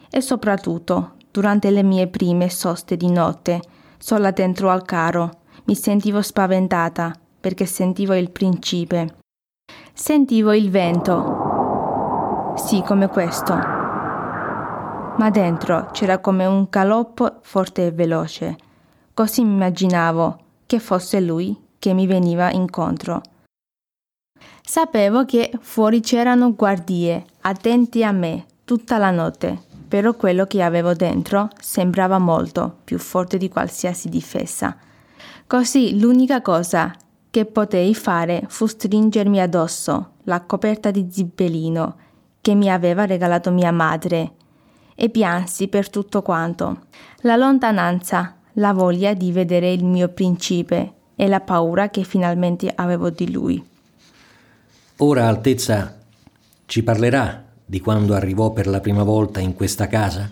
e 0.09 0.19
soprattutto 0.19 1.13
durante 1.31 1.71
le 1.71 1.83
mie 1.83 2.07
prime 2.07 2.49
soste 2.49 2.97
di 2.97 3.09
notte, 3.09 3.61
sola 3.97 4.31
dentro 4.31 4.69
al 4.69 4.83
carro, 4.83 5.43
mi 5.67 5.75
sentivo 5.75 6.21
spaventata 6.21 7.13
perché 7.39 7.65
sentivo 7.65 8.13
il 8.13 8.29
principe. 8.29 9.19
Sentivo 9.93 10.51
il 10.51 10.69
vento. 10.69 12.55
Sì, 12.57 12.83
come 12.85 13.07
questo. 13.07 13.53
Ma 13.55 15.29
dentro 15.31 15.87
c'era 15.93 16.19
come 16.19 16.45
un 16.45 16.67
galoppo 16.69 17.37
forte 17.41 17.85
e 17.85 17.91
veloce 17.93 18.65
Così 19.17 19.41
immaginavo 19.41 20.37
che 20.67 20.77
fosse 20.77 21.19
lui 21.19 21.59
che 21.79 21.91
mi 21.93 22.05
veniva 22.05 22.51
incontro. 22.51 23.23
Sapevo 24.61 25.25
che 25.25 25.51
fuori 25.59 26.01
c'erano 26.01 26.53
guardie, 26.53 27.25
attenti 27.41 28.03
a 28.03 28.11
me, 28.11 28.45
tutta 28.63 28.99
la 28.99 29.09
notte, 29.09 29.59
però 29.87 30.13
quello 30.13 30.45
che 30.45 30.61
avevo 30.61 30.93
dentro 30.93 31.49
sembrava 31.59 32.19
molto 32.19 32.77
più 32.83 32.99
forte 32.99 33.39
di 33.39 33.49
qualsiasi 33.49 34.07
difesa. 34.07 34.77
Così 35.47 35.99
l'unica 35.99 36.43
cosa 36.43 36.93
che 37.31 37.45
potei 37.45 37.95
fare 37.95 38.43
fu 38.47 38.67
stringermi 38.67 39.41
addosso 39.41 40.11
la 40.25 40.41
coperta 40.41 40.91
di 40.91 41.07
zibbelino 41.09 41.95
che 42.39 42.53
mi 42.53 42.69
aveva 42.69 43.07
regalato 43.07 43.49
mia 43.49 43.71
madre 43.71 44.33
e 44.93 45.09
piansi 45.09 45.69
per 45.69 45.89
tutto 45.89 46.21
quanto. 46.21 46.81
La 47.21 47.35
lontananza 47.35 48.36
la 48.57 48.73
voglia 48.73 49.13
di 49.13 49.31
vedere 49.31 49.71
il 49.71 49.83
mio 49.83 50.09
principe 50.09 50.93
e 51.15 51.27
la 51.27 51.41
paura 51.41 51.89
che 51.89 52.03
finalmente 52.03 52.71
avevo 52.73 53.09
di 53.09 53.31
lui. 53.31 53.63
Ora, 54.97 55.27
Altezza, 55.27 55.97
ci 56.65 56.83
parlerà 56.83 57.43
di 57.63 57.79
quando 57.79 58.13
arrivò 58.13 58.51
per 58.51 58.67
la 58.67 58.79
prima 58.79 59.03
volta 59.03 59.39
in 59.39 59.53
questa 59.53 59.87
casa? 59.87 60.29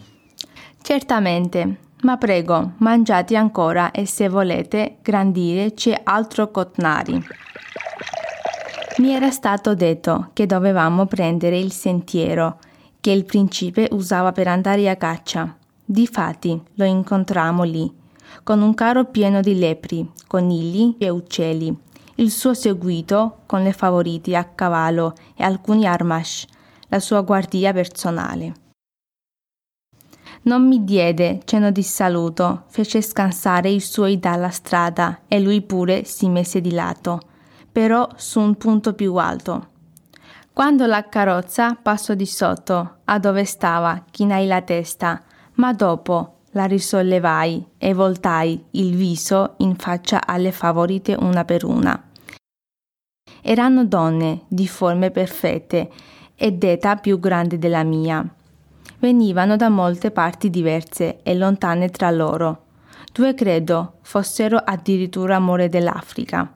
Certamente, 0.81 1.77
ma 2.01 2.17
prego, 2.17 2.73
mangiate 2.77 3.35
ancora 3.35 3.91
e 3.91 4.05
se 4.05 4.29
volete 4.29 4.97
grandire 5.01 5.73
c'è 5.73 5.99
altro 6.03 6.51
cotnari. 6.51 7.23
Mi 8.97 9.11
era 9.11 9.29
stato 9.29 9.75
detto 9.75 10.29
che 10.33 10.45
dovevamo 10.45 11.05
prendere 11.05 11.57
il 11.59 11.71
sentiero 11.71 12.59
che 13.01 13.11
il 13.11 13.25
principe 13.25 13.87
usava 13.91 14.31
per 14.31 14.47
andare 14.47 14.89
a 14.89 14.95
caccia. 14.95 15.55
Difatti 15.83 16.59
lo 16.75 16.85
incontrammo 16.85 17.63
lì, 17.63 17.91
con 18.45 18.61
un 18.61 18.75
carro 18.75 19.05
pieno 19.05 19.41
di 19.41 19.57
lepri, 19.57 20.07
conigli 20.27 20.97
e 20.99 21.09
uccelli, 21.09 21.75
il 22.17 22.29
suo 22.29 22.53
seguito 22.53 23.39
con 23.47 23.63
le 23.63 23.73
favoriti 23.73 24.35
a 24.35 24.43
cavallo 24.43 25.15
e 25.35 25.43
alcuni 25.43 25.87
armash, 25.87 26.45
la 26.89 26.99
sua 26.99 27.21
guardia 27.21 27.73
personale. 27.73 28.53
Non 30.43 30.67
mi 30.67 30.83
diede 30.83 31.41
cenno 31.45 31.71
di 31.71 31.81
saluto, 31.81 32.65
fece 32.67 33.01
scansare 33.01 33.69
i 33.69 33.79
suoi 33.79 34.19
dalla 34.19 34.51
strada 34.51 35.21
e 35.27 35.39
lui 35.39 35.63
pure 35.63 36.03
si 36.03 36.29
mise 36.29 36.61
di 36.61 36.71
lato, 36.71 37.19
però 37.71 38.07
su 38.15 38.39
un 38.39 38.53
punto 38.57 38.93
più 38.93 39.15
alto. 39.15 39.69
Quando 40.53 40.85
la 40.85 41.09
carrozza 41.09 41.73
passò 41.73 42.13
di 42.13 42.27
sotto, 42.27 42.97
a 43.05 43.17
dove 43.17 43.43
stava, 43.43 44.03
chinai 44.11 44.45
la 44.45 44.61
testa, 44.61 45.23
ma 45.55 45.73
dopo 45.73 46.34
la 46.55 46.65
risollevai 46.65 47.65
e 47.77 47.93
voltai 47.93 48.61
il 48.71 48.95
viso 48.95 49.53
in 49.59 49.75
faccia 49.75 50.25
alle 50.27 50.51
favorite 50.51 51.15
una 51.17 51.45
per 51.45 51.63
una. 51.63 52.11
Erano 53.41 53.85
donne 53.85 54.41
di 54.49 54.67
forme 54.67 55.11
perfette 55.11 55.89
ed 56.35 56.63
età 56.63 56.97
più 56.97 57.19
grande 57.19 57.57
della 57.57 57.83
mia 57.83 58.27
venivano 59.05 59.55
da 59.55 59.69
molte 59.69 60.09
parti 60.09 60.49
diverse 60.49 61.21
e 61.21 61.35
lontane 61.35 61.89
tra 61.89 62.09
loro. 62.09 62.63
Due 63.13 63.33
credo 63.35 63.99
fossero 64.01 64.57
addirittura 64.57 65.35
amore 65.35 65.69
dell'Africa. 65.69 66.55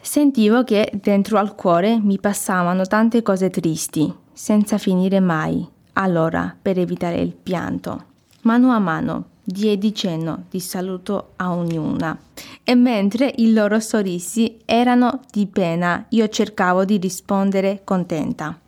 Sentivo 0.00 0.62
che 0.62 0.90
dentro 1.02 1.38
al 1.38 1.54
cuore 1.54 1.98
mi 1.98 2.18
passavano 2.18 2.84
tante 2.86 3.22
cose 3.22 3.50
tristi, 3.50 4.14
senza 4.32 4.78
finire 4.78 5.20
mai. 5.20 5.66
Allora, 5.94 6.56
per 6.60 6.78
evitare 6.78 7.18
il 7.18 7.34
pianto, 7.34 8.04
mano 8.48 8.70
a 8.70 8.78
mano, 8.78 9.24
diedi 9.44 9.94
cenno 9.94 10.44
di 10.48 10.58
saluto 10.58 11.32
a 11.36 11.52
ognuna. 11.52 12.18
E 12.64 12.74
mentre 12.74 13.30
i 13.36 13.52
loro 13.52 13.78
sorrisi 13.78 14.56
erano 14.64 15.20
di 15.30 15.46
pena, 15.46 16.06
io 16.08 16.26
cercavo 16.28 16.86
di 16.86 16.96
rispondere 16.96 17.82
contenta. 17.84 18.58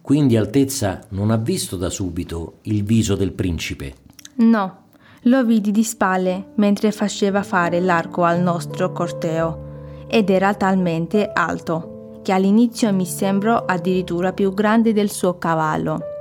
Quindi 0.00 0.38
Altezza 0.38 1.04
non 1.10 1.30
ha 1.30 1.36
visto 1.36 1.76
da 1.76 1.90
subito 1.90 2.60
il 2.62 2.82
viso 2.82 3.14
del 3.14 3.32
principe? 3.32 3.94
No, 4.36 4.84
lo 5.22 5.44
vidi 5.44 5.70
di 5.70 5.84
spalle 5.84 6.52
mentre 6.54 6.90
faceva 6.90 7.42
fare 7.42 7.80
l'arco 7.80 8.24
al 8.24 8.40
nostro 8.40 8.90
corteo 8.90 10.06
ed 10.06 10.30
era 10.30 10.54
talmente 10.54 11.30
alto 11.30 12.20
che 12.22 12.32
all'inizio 12.32 12.90
mi 12.94 13.04
sembrò 13.04 13.64
addirittura 13.66 14.32
più 14.32 14.54
grande 14.54 14.94
del 14.94 15.10
suo 15.10 15.36
cavallo. 15.36 16.13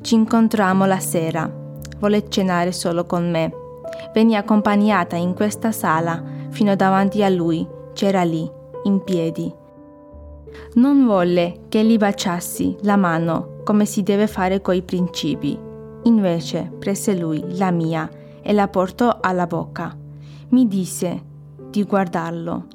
Ci 0.00 0.14
incontrammo 0.14 0.86
la 0.86 0.98
sera. 0.98 1.50
Volle 1.98 2.28
cenare 2.28 2.72
solo 2.72 3.04
con 3.04 3.30
me. 3.30 3.52
Venì 4.12 4.36
accompagnata 4.36 5.16
in 5.16 5.34
questa 5.34 5.72
sala 5.72 6.22
fino 6.50 6.74
davanti 6.74 7.22
a 7.22 7.28
lui. 7.28 7.66
C'era 7.92 8.22
lì, 8.22 8.50
in 8.84 9.02
piedi, 9.04 9.52
non 10.74 11.04
volle 11.04 11.62
che 11.68 11.84
gli 11.84 11.96
baciassi 11.96 12.78
la 12.82 12.96
mano 12.96 13.58
come 13.64 13.84
si 13.84 14.02
deve 14.02 14.26
fare 14.26 14.60
coi 14.60 14.82
principi. 14.82 15.58
Invece 16.04 16.70
prese 16.78 17.16
lui 17.16 17.56
la 17.56 17.70
mia 17.70 18.08
e 18.40 18.52
la 18.52 18.68
portò 18.68 19.18
alla 19.20 19.46
bocca. 19.46 19.96
Mi 20.48 20.66
disse 20.66 21.22
di 21.70 21.84
guardarlo. 21.84 22.66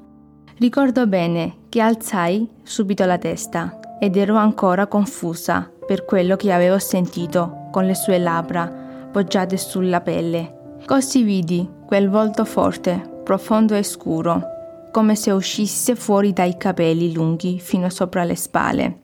Ricordo 0.57 1.07
bene 1.07 1.57
che 1.69 1.81
alzai 1.81 2.47
subito 2.63 3.05
la 3.05 3.17
testa 3.17 3.79
ed 3.99 4.15
ero 4.17 4.35
ancora 4.35 4.87
confusa 4.87 5.69
per 5.85 6.05
quello 6.05 6.35
che 6.35 6.51
avevo 6.51 6.79
sentito 6.79 7.67
con 7.71 7.85
le 7.85 7.95
sue 7.95 8.17
labbra 8.17 8.83
poggiate 9.11 9.57
sulla 9.57 10.01
pelle. 10.01 10.77
Così 10.85 11.23
vidi 11.23 11.69
quel 11.85 12.09
volto 12.09 12.45
forte, 12.45 13.21
profondo 13.23 13.75
e 13.75 13.83
scuro 13.83 14.53
come 14.95 15.17
se 15.17 15.31
uscisse 15.31 15.93
fuori 15.93 16.31
dai 16.31 16.55
capelli 16.55 17.11
lunghi 17.11 17.59
fino 17.59 17.89
sopra 17.89 18.23
le 18.23 18.37
spalle. 18.37 19.01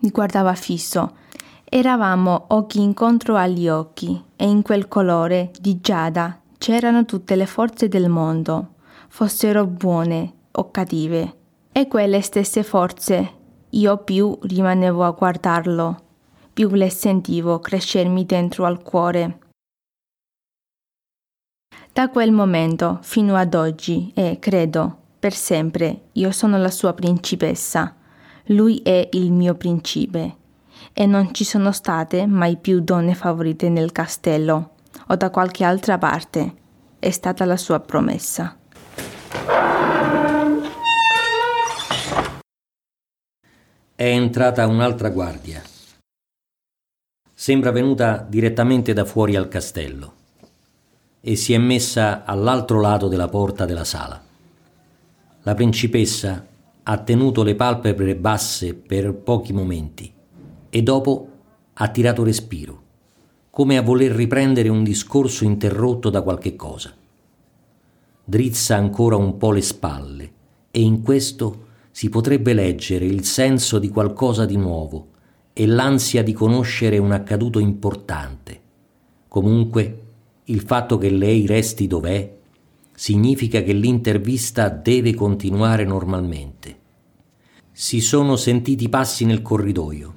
Mi 0.00 0.10
guardava 0.10 0.52
fisso. 0.52 1.16
Eravamo 1.64 2.44
occhi 2.48 2.82
incontro 2.82 3.34
agli 3.34 3.66
occhi 3.66 4.22
e 4.36 4.44
in 4.44 4.60
quel 4.60 4.86
colore 4.86 5.52
di 5.58 5.80
giada 5.80 6.38
c'erano 6.58 7.06
tutte 7.06 7.34
le 7.34 7.46
forze 7.46 7.88
del 7.88 8.10
mondo, 8.10 8.74
fossero 9.08 9.64
buone 9.64 10.34
o 10.52 10.70
cattive. 10.70 11.36
E 11.72 11.88
quelle 11.88 12.20
stesse 12.20 12.62
forze 12.62 13.36
io 13.70 13.98
più 13.98 14.38
rimanevo 14.42 15.04
a 15.04 15.10
guardarlo, 15.10 16.02
più 16.52 16.70
le 16.70 16.90
sentivo 16.90 17.58
crescermi 17.60 18.24
dentro 18.24 18.64
al 18.64 18.82
cuore. 18.82 19.38
Da 21.92 22.08
quel 22.08 22.32
momento 22.32 22.98
fino 23.02 23.34
ad 23.34 23.54
oggi 23.54 24.12
e, 24.14 24.38
credo, 24.38 24.96
per 25.18 25.34
sempre, 25.34 26.02
io 26.12 26.30
sono 26.30 26.56
la 26.58 26.70
sua 26.70 26.92
principessa. 26.92 27.96
Lui 28.46 28.80
è 28.84 29.08
il 29.12 29.32
mio 29.32 29.56
principe. 29.56 30.36
E 30.92 31.06
non 31.06 31.34
ci 31.34 31.44
sono 31.44 31.72
state 31.72 32.26
mai 32.26 32.56
più 32.56 32.80
donne 32.80 33.14
favorite 33.14 33.68
nel 33.68 33.90
castello 33.90 34.74
o 35.08 35.16
da 35.16 35.30
qualche 35.30 35.64
altra 35.64 35.98
parte. 35.98 36.54
È 36.98 37.10
stata 37.10 37.44
la 37.44 37.56
sua 37.56 37.80
promessa. 37.80 38.56
È 44.00 44.06
entrata 44.06 44.64
un'altra 44.68 45.10
guardia. 45.10 45.60
Sembra 47.34 47.72
venuta 47.72 48.24
direttamente 48.28 48.92
da 48.92 49.04
fuori 49.04 49.34
al 49.34 49.48
castello 49.48 50.12
e 51.20 51.34
si 51.34 51.52
è 51.52 51.58
messa 51.58 52.22
all'altro 52.24 52.80
lato 52.80 53.08
della 53.08 53.26
porta 53.26 53.64
della 53.64 53.82
sala. 53.82 54.22
La 55.42 55.54
principessa 55.54 56.46
ha 56.80 56.98
tenuto 56.98 57.42
le 57.42 57.56
palpebre 57.56 58.14
basse 58.14 58.74
per 58.74 59.12
pochi 59.14 59.52
momenti 59.52 60.12
e 60.70 60.82
dopo 60.84 61.28
ha 61.72 61.88
tirato 61.88 62.22
respiro, 62.22 62.82
come 63.50 63.78
a 63.78 63.82
voler 63.82 64.12
riprendere 64.12 64.68
un 64.68 64.84
discorso 64.84 65.42
interrotto 65.42 66.08
da 66.08 66.22
qualche 66.22 66.54
cosa. 66.54 66.94
Drizza 68.22 68.76
ancora 68.76 69.16
un 69.16 69.36
po' 69.36 69.50
le 69.50 69.62
spalle 69.62 70.32
e 70.70 70.82
in 70.82 71.02
questo 71.02 71.66
si 71.98 72.10
potrebbe 72.10 72.52
leggere 72.52 73.06
il 73.06 73.24
senso 73.24 73.80
di 73.80 73.88
qualcosa 73.88 74.44
di 74.44 74.56
nuovo 74.56 75.08
e 75.52 75.66
l'ansia 75.66 76.22
di 76.22 76.32
conoscere 76.32 76.96
un 76.96 77.10
accaduto 77.10 77.58
importante. 77.58 78.60
Comunque 79.26 80.02
il 80.44 80.60
fatto 80.60 80.96
che 80.96 81.10
lei 81.10 81.44
resti 81.44 81.88
dov'è 81.88 82.36
significa 82.94 83.62
che 83.62 83.72
l'intervista 83.72 84.68
deve 84.68 85.12
continuare 85.12 85.84
normalmente. 85.84 86.78
Si 87.72 88.00
sono 88.00 88.36
sentiti 88.36 88.88
passi 88.88 89.24
nel 89.24 89.42
corridoio. 89.42 90.14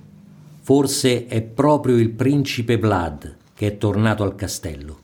Forse 0.61 1.25
è 1.25 1.41
proprio 1.41 1.97
il 1.97 2.11
principe 2.11 2.77
Vlad 2.77 3.37
che 3.55 3.65
è 3.65 3.77
tornato 3.79 4.21
al 4.21 4.35
castello. 4.35 4.99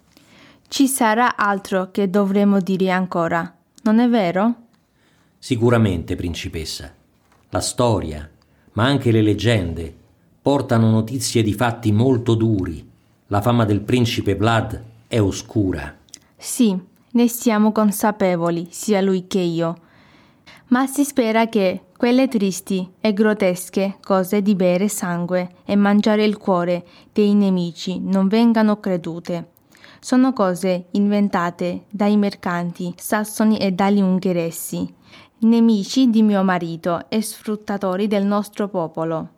Ci 0.68 0.88
sarà 0.88 1.38
altro 1.38 1.90
che 1.90 2.08
dovremo 2.08 2.60
dire 2.60 2.92
ancora, 2.92 3.52
non 3.82 3.98
è 3.98 4.08
vero? 4.08 4.67
Sicuramente, 5.40 6.16
principessa. 6.16 6.94
La 7.50 7.62
storia, 7.62 8.30
ma 8.74 8.86
anche 8.86 9.12
le 9.12 9.22
leggende, 9.22 9.96
portano 10.42 10.90
notizie 10.90 11.44
di 11.44 11.54
fatti 11.54 11.92
molto 11.92 12.36
duri. 12.36 12.86
La 13.28 13.42
fama 13.42 13.66
del 13.66 13.82
principe 13.82 14.36
Vlad 14.36 14.82
è 15.08 15.20
oscura. 15.20 15.96
Sì, 16.36 16.78
ne 17.12 17.28
siamo 17.28 17.72
consapevoli, 17.72 18.68
sia 18.70 19.02
lui 19.02 19.28
che 19.28 19.40
io. 19.40 19.78
Ma 20.68 20.86
si 20.86 21.04
spera 21.04 21.48
che 21.48 21.84
quelle 21.98 22.28
tristi 22.28 22.90
e 23.00 23.14
grottesche 23.14 23.98
cose 24.02 24.42
di 24.42 24.54
bere 24.54 24.88
sangue 24.88 25.56
e 25.66 25.76
mangiare 25.76 26.26
il 26.26 26.38
cuore 26.38 26.86
dei 27.12 27.34
nemici 27.34 28.00
non 28.00 28.28
vengano 28.28 28.80
credute. 28.80 29.52
Sono 30.00 30.32
cose 30.34 30.86
inventate 30.92 31.86
dai 31.90 32.18
mercanti 32.18 32.94
sassoni 32.98 33.58
e 33.58 33.72
dagli 33.72 34.00
ungheresi, 34.00 34.94
nemici 35.40 36.10
di 36.10 36.24
mio 36.24 36.44
marito 36.44 37.06
e 37.10 37.22
sfruttatori 37.22 38.08
del 38.08 38.26
nostro 38.26 38.68
popolo. 38.68 39.30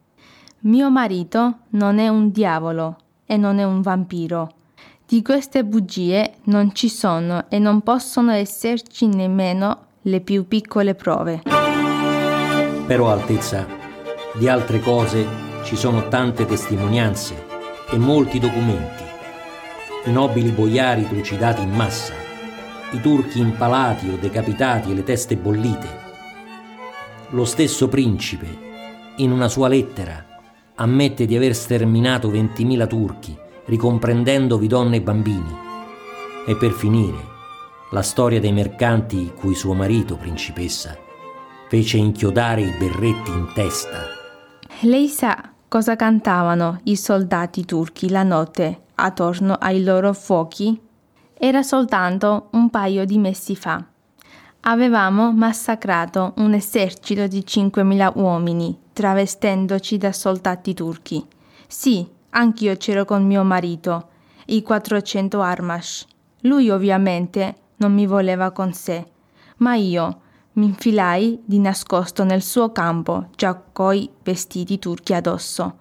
Mio 0.61 0.89
marito 0.89 1.59
non 1.69 1.99
è 1.99 2.07
un 2.07 2.31
diavolo 2.31 2.97
e 3.25 3.37
non 3.37 3.59
è 3.59 3.63
un 3.63 3.81
vampiro 3.81 4.53
di 5.09 5.23
queste 5.23 5.65
bugie 5.65 6.35
non 6.43 6.75
ci 6.75 6.87
sono 6.87 7.49
e 7.49 7.57
non 7.57 7.81
possono 7.81 8.31
esserci 8.31 9.07
nemmeno 9.07 9.85
le 10.03 10.21
più 10.21 10.47
piccole 10.47 10.93
prove. 10.93 11.41
Però 12.85 13.09
Altezza, 13.09 13.65
Di 14.35 14.47
altre 14.47 14.79
cose 14.79 15.25
ci 15.63 15.75
sono 15.75 16.07
tante 16.09 16.45
testimonianze 16.45 17.47
e 17.89 17.97
molti 17.97 18.37
documenti. 18.37 19.03
I 20.05 20.11
nobili 20.11 20.51
boiari 20.51 21.07
trucidati 21.07 21.63
in 21.63 21.71
massa, 21.71 22.13
i 22.91 23.01
turchi 23.01 23.39
impalati 23.39 24.09
o 24.09 24.17
decapitati 24.17 24.91
e 24.91 24.93
le 24.93 25.03
teste 25.03 25.37
bollite. 25.37 26.07
Lo 27.29 27.45
stesso 27.45 27.87
principe, 27.87 28.47
in 29.17 29.31
una 29.31 29.47
sua 29.47 29.67
lettera, 29.67 30.25
ammette 30.75 31.25
di 31.25 31.35
aver 31.35 31.53
sterminato 31.55 32.31
20.000 32.31 32.87
turchi, 32.87 33.37
ricomprendendovi 33.65 34.67
donne 34.67 34.95
e 34.97 35.01
bambini. 35.01 35.57
E 36.47 36.55
per 36.55 36.71
finire, 36.71 37.17
la 37.91 38.01
storia 38.01 38.39
dei 38.39 38.51
mercanti 38.51 39.31
cui 39.35 39.53
suo 39.53 39.73
marito, 39.73 40.15
principessa, 40.15 40.97
fece 41.67 41.97
inchiodare 41.97 42.61
i 42.61 42.73
berretti 42.77 43.31
in 43.31 43.51
testa. 43.53 43.99
Lei 44.81 45.07
sa 45.07 45.51
cosa 45.67 45.95
cantavano 45.95 46.79
i 46.85 46.95
soldati 46.95 47.65
turchi 47.65 48.09
la 48.09 48.23
notte 48.23 48.85
attorno 48.95 49.53
ai 49.53 49.83
loro 49.83 50.13
fuochi? 50.13 50.87
Era 51.41 51.63
soltanto 51.63 52.49
un 52.51 52.69
paio 52.69 53.05
di 53.05 53.17
mesi 53.17 53.55
fa. 53.55 53.81
Avevamo 54.61 55.31
massacrato 55.31 56.33
un 56.35 56.53
esercito 56.53 57.27
di 57.27 57.45
5.000 57.47 58.11
uomini, 58.15 58.77
travestendoci 58.91 59.97
da 59.97 60.11
soldati 60.11 60.73
turchi. 60.73 61.25
Sì, 61.65 62.05
anch'io 62.31 62.75
c'ero 62.75 63.05
con 63.05 63.25
mio 63.25 63.45
marito, 63.45 64.09
i 64.47 64.61
400 64.61 65.39
Armash. 65.39 66.05
Lui 66.41 66.69
ovviamente 66.69 67.55
non 67.77 67.93
mi 67.93 68.05
voleva 68.05 68.51
con 68.51 68.73
sé, 68.73 69.07
ma 69.59 69.75
io 69.75 70.19
mi 70.53 70.65
infilai 70.65 71.41
di 71.45 71.59
nascosto 71.59 72.25
nel 72.25 72.41
suo 72.41 72.73
campo, 72.73 73.29
già 73.37 73.55
coi 73.55 74.09
vestiti 74.23 74.77
turchi 74.77 75.13
addosso. 75.13 75.77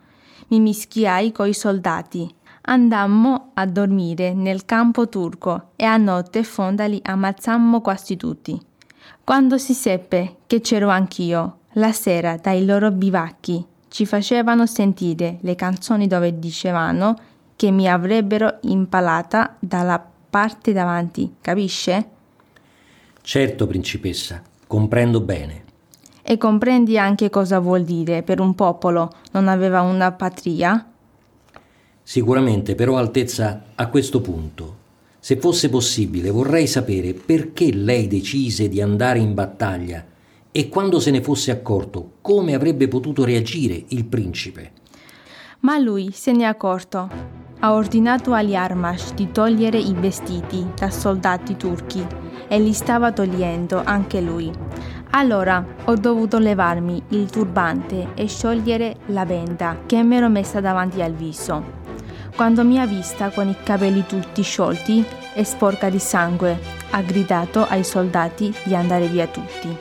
Mi 0.50 0.60
mischiai 0.60 1.32
coi 1.32 1.52
soldati. 1.52 2.32
Andammo 2.70 3.52
a 3.54 3.64
dormire 3.64 4.34
nel 4.34 4.66
campo 4.66 5.08
turco 5.08 5.70
e 5.74 5.86
a 5.86 5.96
notte 5.96 6.42
fonda 6.42 6.86
li 6.86 7.00
ammazzammo 7.02 7.80
quasi 7.80 8.14
tutti. 8.18 8.60
Quando 9.24 9.56
si 9.56 9.72
seppe 9.72 10.36
che 10.46 10.60
c'ero 10.60 10.90
anch'io, 10.90 11.60
la 11.72 11.92
sera 11.92 12.36
dai 12.36 12.66
loro 12.66 12.90
bivacchi 12.90 13.64
ci 13.88 14.04
facevano 14.04 14.66
sentire 14.66 15.38
le 15.40 15.54
canzoni 15.54 16.06
dove 16.06 16.38
dicevano 16.38 17.16
che 17.56 17.70
mi 17.70 17.88
avrebbero 17.88 18.58
impalata 18.62 19.56
dalla 19.58 20.06
parte 20.28 20.74
davanti, 20.74 21.36
capisce? 21.40 22.08
Certo, 23.22 23.66
principessa, 23.66 24.42
comprendo 24.66 25.22
bene. 25.22 25.64
E 26.20 26.36
comprendi 26.36 26.98
anche 26.98 27.30
cosa 27.30 27.60
vuol 27.60 27.84
dire 27.84 28.22
per 28.22 28.40
un 28.40 28.54
popolo 28.54 29.10
non 29.32 29.48
aveva 29.48 29.80
una 29.80 30.12
patria? 30.12 30.87
Sicuramente, 32.08 32.74
però, 32.74 32.96
Altezza, 32.96 33.64
a 33.74 33.88
questo 33.88 34.22
punto, 34.22 34.76
se 35.18 35.36
fosse 35.36 35.68
possibile, 35.68 36.30
vorrei 36.30 36.66
sapere 36.66 37.12
perché 37.12 37.70
lei 37.70 38.06
decise 38.06 38.70
di 38.70 38.80
andare 38.80 39.18
in 39.18 39.34
battaglia 39.34 40.02
e 40.50 40.68
quando 40.70 41.00
se 41.00 41.10
ne 41.10 41.20
fosse 41.20 41.50
accorto, 41.50 42.12
come 42.22 42.54
avrebbe 42.54 42.88
potuto 42.88 43.26
reagire 43.26 43.84
il 43.88 44.06
principe. 44.06 44.70
Ma 45.60 45.76
lui 45.76 46.08
se 46.10 46.32
ne 46.32 46.44
è 46.44 46.46
accorto. 46.46 47.10
Ha 47.58 47.74
ordinato 47.74 48.32
agli 48.32 48.54
Armash 48.54 49.12
di 49.12 49.30
togliere 49.30 49.76
i 49.76 49.92
vestiti 49.92 50.66
da 50.74 50.88
soldati 50.88 51.58
turchi 51.58 52.02
e 52.48 52.58
li 52.58 52.72
stava 52.72 53.12
togliendo 53.12 53.82
anche 53.84 54.22
lui. 54.22 54.50
Allora 55.10 55.62
ho 55.84 55.94
dovuto 55.94 56.38
levarmi 56.38 57.02
il 57.10 57.28
turbante 57.28 58.14
e 58.14 58.26
sciogliere 58.28 58.96
la 59.08 59.26
benda 59.26 59.80
che 59.84 60.02
mi 60.02 60.16
ero 60.16 60.30
messa 60.30 60.62
davanti 60.62 61.02
al 61.02 61.12
viso. 61.12 61.77
Quando 62.38 62.64
mi 62.64 62.78
ha 62.78 62.86
vista 62.86 63.30
con 63.30 63.48
i 63.48 63.56
capelli 63.64 64.06
tutti 64.06 64.42
sciolti 64.42 65.04
e 65.34 65.42
sporca 65.42 65.90
di 65.90 65.98
sangue, 65.98 66.56
ha 66.90 67.02
gridato 67.02 67.66
ai 67.68 67.82
soldati 67.82 68.54
di 68.62 68.76
andare 68.76 69.08
via 69.08 69.26
tutti. 69.26 69.76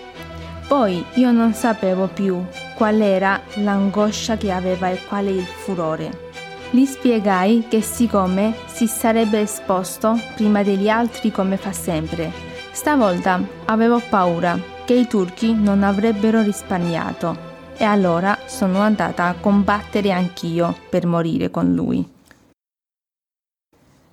Poi 0.67 1.06
io 1.13 1.32
non 1.32 1.54
sapevo 1.54 2.08
più 2.08 2.43
qual 2.74 3.00
era 3.00 3.39
l'angoscia 3.58 4.38
che 4.38 4.52
aveva 4.52 4.89
e 4.89 5.00
quale 5.08 5.30
il 5.30 5.43
furore. 5.43 6.32
Gli 6.72 6.84
spiegai 6.84 7.67
che 7.70 7.84
siccome 7.84 8.56
si 8.65 8.88
sarebbe 8.88 9.41
esposto 9.41 10.20
prima 10.34 10.63
degli 10.63 10.89
altri 10.89 11.32
come 11.32 11.58
fa 11.58 11.72
sempre, 11.72 12.32
stavolta 12.72 13.39
avevo 13.65 14.02
paura 14.10 14.60
che 14.84 14.96
i 14.96 15.06
turchi 15.06 15.54
non 15.54 15.84
avrebbero 15.84 16.41
risparmiato 16.41 17.38
e 17.78 17.84
allora 17.84 18.36
sono 18.48 18.80
andata 18.80 19.26
a 19.26 19.36
combattere 19.39 20.12
anch'io 20.12 20.76
per 20.89 21.06
morire 21.06 21.52
con 21.52 21.76
lui. 21.76 22.15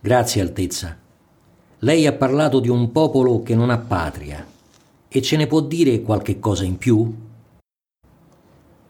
Grazie 0.04 0.42
Altezza. 0.42 0.98
Lei 1.78 2.06
ha 2.06 2.12
parlato 2.12 2.60
di 2.60 2.68
un 2.68 2.92
popolo 2.92 3.42
che 3.42 3.54
non 3.54 3.70
ha 3.70 3.78
patria 3.78 4.46
e 5.08 5.22
ce 5.22 5.38
ne 5.38 5.46
può 5.46 5.62
dire 5.62 6.02
qualche 6.02 6.38
cosa 6.38 6.62
in 6.62 6.76
più? 6.76 7.10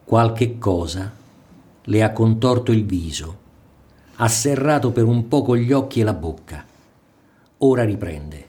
Qualche 0.02 0.58
cosa 0.58 1.12
le 1.82 2.02
ha 2.02 2.10
contorto 2.10 2.72
il 2.72 2.84
viso, 2.84 3.38
ha 4.16 4.26
serrato 4.26 4.90
per 4.90 5.04
un 5.04 5.28
poco 5.28 5.56
gli 5.56 5.70
occhi 5.70 6.00
e 6.00 6.02
la 6.02 6.14
bocca. 6.14 6.66
Ora 7.58 7.84
riprende. 7.84 8.46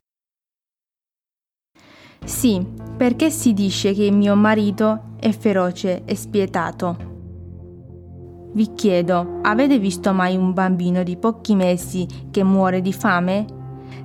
Sì, 2.26 2.66
perché 2.98 3.30
si 3.30 3.54
dice 3.54 3.94
che 3.94 4.10
mio 4.10 4.34
marito 4.34 5.14
è 5.20 5.32
feroce 5.32 6.02
e 6.04 6.16
spietato. 6.16 7.05
Vi 8.56 8.74
chiedo, 8.74 9.40
avete 9.42 9.78
visto 9.80 10.14
mai 10.14 10.38
un 10.38 10.54
bambino 10.54 11.04
di 11.04 11.18
pochi 11.18 11.56
mesi 11.56 12.08
che 12.32 12.42
muore 12.42 12.80
di 12.80 12.94
fame? 12.94 13.46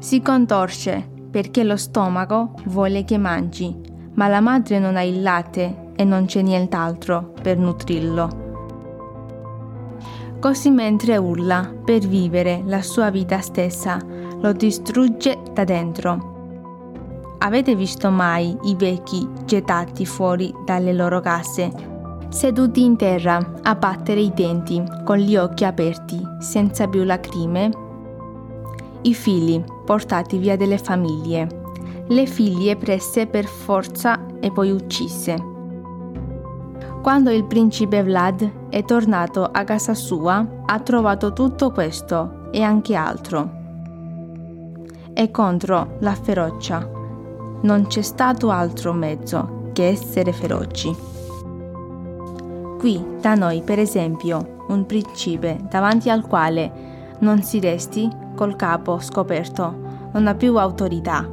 Si 0.01 0.21
contorce 0.23 1.09
perché 1.31 1.63
lo 1.63 1.77
stomaco 1.77 2.55
vuole 2.65 3.05
che 3.05 3.17
mangi, 3.17 3.73
ma 4.15 4.27
la 4.27 4.41
madre 4.41 4.81
non 4.81 4.97
ha 4.97 5.03
il 5.03 5.23
latte 5.23 5.93
e 5.95 6.03
non 6.03 6.25
c'è 6.25 6.43
nient'altro 6.43 7.33
per 7.41 7.59
nutrirlo. 7.59 8.49
Così 10.41 10.71
mentre 10.71 11.17
urla 11.17 11.73
per 11.85 12.01
vivere 12.01 12.65
la 12.67 12.83
sua 12.83 13.09
vita 13.11 13.39
stessa, 13.39 14.01
lo 14.41 14.53
distrugge 14.53 15.39
da 15.55 15.63
dentro. 15.63 17.37
Avete 17.39 17.77
visto 17.77 18.11
mai 18.11 18.59
i 18.63 18.75
vecchi 18.75 19.29
gettati 19.45 20.05
fuori 20.05 20.53
dalle 20.65 20.93
loro 20.93 21.21
case 21.21 21.90
seduti 22.31 22.85
in 22.85 22.97
terra 22.97 23.55
a 23.63 23.75
battere 23.75 24.21
i 24.21 24.33
denti 24.33 24.83
con 25.05 25.19
gli 25.19 25.37
occhi 25.37 25.65
aperti, 25.65 26.21
senza 26.39 26.87
più 26.87 27.03
lacrime? 27.03 27.71
I 29.03 29.15
figli 29.15 29.63
portati 29.85 30.39
via 30.39 30.57
dalle 30.57 30.79
famiglie, 30.79 31.49
le 32.07 32.27
figlie 32.27 32.77
prese 32.77 33.27
per 33.27 33.47
forza 33.47 34.27
e 34.39 34.53
poi 34.53 34.71
uccise. 34.71 35.49
Quando 37.03 37.31
il 37.31 37.45
principe 37.47 38.03
Vlad 38.05 38.69
è 38.69 38.85
tornato 38.85 39.45
a 39.45 39.65
casa 39.65 39.95
sua, 39.95 40.47
ha 40.65 40.81
trovato 40.81 41.33
tutto 41.33 41.73
questo 41.73 42.51
e 42.53 42.63
anche 42.63 42.95
altro. 42.95 43.59
E 45.13 45.31
contro 45.31 45.97
la 46.01 46.15
ferocia 46.15 46.99
non 47.63 47.87
c'è 47.89 48.03
stato 48.03 48.51
altro 48.51 48.93
mezzo 48.93 49.71
che 49.73 49.89
essere 49.89 50.33
feroci. 50.33 51.10
Qui, 52.81 53.05
da 53.21 53.35
noi, 53.35 53.61
per 53.61 53.79
esempio, 53.79 54.65
un 54.69 54.87
principe 54.87 55.61
davanti 55.69 56.09
al 56.09 56.27
quale 56.27 57.17
non 57.19 57.43
si 57.43 57.61
resti 57.61 58.09
col 58.35 58.57
capo 58.57 59.01
scoperto 59.01 60.09
non 60.15 60.27
ha 60.27 60.35
più 60.35 60.57
autorità. 60.57 61.29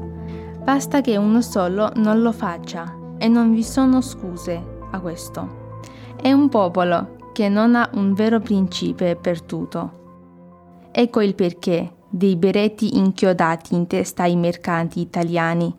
Basta 0.62 1.00
che 1.00 1.16
uno 1.16 1.42
solo 1.42 1.90
non 1.96 2.22
lo 2.22 2.34
faccia 2.34 2.94
e 3.18 3.30
non 3.30 3.54
vi 3.54 3.64
sono 3.64 4.02
scuse 4.02 4.62
a 4.92 5.00
questo. 5.00 5.76
È 6.22 6.30
un 6.34 6.50
popolo 6.50 7.16
che 7.32 7.48
non 7.48 7.76
ha 7.76 7.90
un 7.94 8.14
vero 8.14 8.42
principe 8.42 9.16
per 9.16 9.42
tutto. 9.42 10.90
Ecco 10.92 11.22
il 11.22 11.34
perché 11.34 11.94
dei 12.10 12.36
beretti 12.36 12.98
inchiodati 12.98 13.74
in 13.74 13.88
testa 13.88 14.24
ai 14.24 14.36
mercanti 14.36 15.00
italiani 15.00 15.74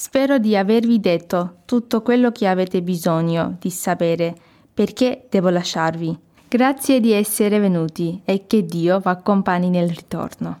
Spero 0.00 0.38
di 0.38 0.56
avervi 0.56 1.00
detto 1.00 1.56
tutto 1.64 2.02
quello 2.02 2.30
che 2.30 2.46
avete 2.46 2.82
bisogno 2.82 3.56
di 3.58 3.68
sapere 3.68 4.32
perché 4.72 5.26
devo 5.28 5.48
lasciarvi. 5.48 6.16
Grazie 6.46 7.00
di 7.00 7.10
essere 7.10 7.58
venuti 7.58 8.20
e 8.24 8.46
che 8.46 8.64
Dio 8.64 9.00
vi 9.00 9.08
accompagni 9.08 9.70
nel 9.70 9.88
ritorno. 9.88 10.60